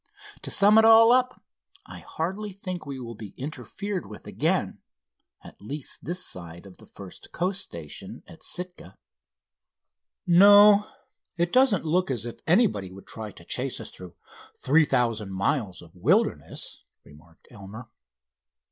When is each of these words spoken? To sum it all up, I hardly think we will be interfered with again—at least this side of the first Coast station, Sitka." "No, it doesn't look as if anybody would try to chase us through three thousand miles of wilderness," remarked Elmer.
To 0.41 0.49
sum 0.49 0.79
it 0.79 0.83
all 0.85 1.11
up, 1.11 1.43
I 1.85 1.99
hardly 1.99 2.51
think 2.53 2.87
we 2.87 2.99
will 2.99 3.13
be 3.13 3.35
interfered 3.37 4.07
with 4.07 4.25
again—at 4.25 5.61
least 5.61 6.05
this 6.05 6.25
side 6.25 6.65
of 6.65 6.77
the 6.79 6.87
first 6.87 7.31
Coast 7.31 7.61
station, 7.61 8.23
Sitka." 8.39 8.97
"No, 10.25 10.87
it 11.37 11.53
doesn't 11.53 11.85
look 11.85 12.09
as 12.09 12.25
if 12.25 12.39
anybody 12.47 12.91
would 12.91 13.05
try 13.05 13.29
to 13.29 13.45
chase 13.45 13.79
us 13.79 13.91
through 13.91 14.15
three 14.57 14.85
thousand 14.85 15.33
miles 15.33 15.83
of 15.83 15.95
wilderness," 15.95 16.83
remarked 17.03 17.47
Elmer. 17.51 17.87